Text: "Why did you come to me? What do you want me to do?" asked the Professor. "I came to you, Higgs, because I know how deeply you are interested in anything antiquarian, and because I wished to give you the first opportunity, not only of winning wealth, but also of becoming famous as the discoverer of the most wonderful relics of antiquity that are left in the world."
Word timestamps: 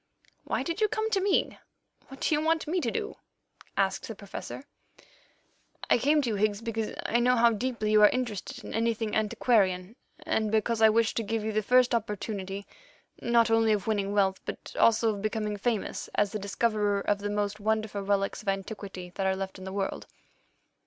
"Why 0.45 0.63
did 0.63 0.81
you 0.81 0.87
come 0.87 1.11
to 1.11 1.21
me? 1.21 1.59
What 2.07 2.21
do 2.21 2.33
you 2.33 2.41
want 2.41 2.65
me 2.65 2.81
to 2.81 2.89
do?" 2.89 3.17
asked 3.77 4.07
the 4.07 4.15
Professor. 4.15 4.63
"I 5.91 5.99
came 5.99 6.23
to 6.23 6.29
you, 6.31 6.35
Higgs, 6.37 6.59
because 6.59 6.95
I 7.05 7.19
know 7.19 7.35
how 7.35 7.51
deeply 7.51 7.91
you 7.91 8.01
are 8.01 8.09
interested 8.09 8.63
in 8.65 8.73
anything 8.73 9.15
antiquarian, 9.15 9.95
and 10.25 10.49
because 10.51 10.81
I 10.81 10.89
wished 10.89 11.17
to 11.17 11.23
give 11.23 11.43
you 11.43 11.51
the 11.51 11.61
first 11.61 11.93
opportunity, 11.93 12.65
not 13.21 13.51
only 13.51 13.73
of 13.73 13.85
winning 13.85 14.11
wealth, 14.11 14.41
but 14.43 14.75
also 14.79 15.13
of 15.13 15.21
becoming 15.21 15.55
famous 15.55 16.09
as 16.15 16.31
the 16.31 16.39
discoverer 16.39 17.01
of 17.01 17.19
the 17.19 17.29
most 17.29 17.59
wonderful 17.59 18.01
relics 18.01 18.41
of 18.41 18.47
antiquity 18.49 19.11
that 19.13 19.27
are 19.27 19.35
left 19.35 19.59
in 19.59 19.65
the 19.65 19.71
world." 19.71 20.07